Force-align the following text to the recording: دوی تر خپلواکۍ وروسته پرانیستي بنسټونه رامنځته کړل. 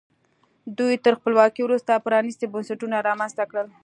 دوی 0.77 0.93
تر 1.03 1.13
خپلواکۍ 1.19 1.61
وروسته 1.63 2.03
پرانیستي 2.05 2.45
بنسټونه 2.53 2.97
رامنځته 3.07 3.43
کړل. 3.49 3.67